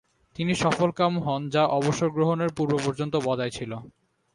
[0.35, 3.71] তিনি সফলকাম হন যা অবসরগ্রহণের পূর্ব-পর্যন্ত বজায় ছিল।